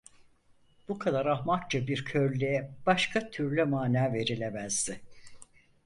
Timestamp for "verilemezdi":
4.13-5.01